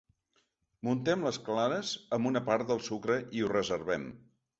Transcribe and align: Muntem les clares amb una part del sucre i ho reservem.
Muntem 0.87 1.25
les 1.27 1.37
clares 1.49 1.91
amb 2.17 2.29
una 2.29 2.41
part 2.47 2.71
del 2.71 2.81
sucre 2.87 3.19
i 3.41 3.45
ho 3.45 3.51
reservem. 3.53 4.09